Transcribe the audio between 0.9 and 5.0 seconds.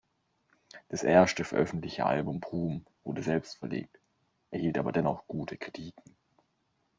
erste veröffentlichte Album "Broom" wurde selbst verlegt, erhielt aber